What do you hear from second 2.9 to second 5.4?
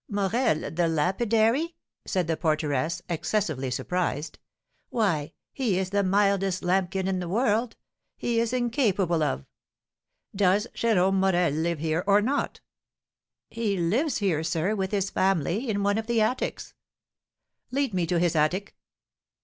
excessively surprised; "why,